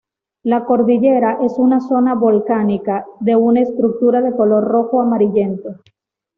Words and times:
La 0.41 0.65
Cordillera 0.65 1.37
es 1.43 1.59
una 1.59 1.79
zona 1.79 2.15
volcánica, 2.15 3.05
de 3.19 3.35
una 3.35 3.61
estructura 3.61 4.19
de 4.21 4.35
color 4.35 4.63
rojo 4.63 4.99
amarillento. 4.99 5.75